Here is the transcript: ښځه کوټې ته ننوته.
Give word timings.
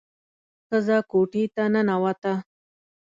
ښځه 0.67 0.97
کوټې 1.11 1.43
ته 1.55 1.63
ننوته. 1.73 2.33